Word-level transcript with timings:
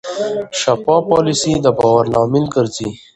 شفاف 0.61 1.03
پالیسي 1.11 1.53
د 1.63 1.67
باور 1.79 2.03
لامل 2.13 2.45
ګرځي. 2.55 2.89